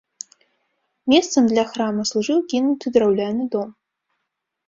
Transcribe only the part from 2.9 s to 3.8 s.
драўляны дом.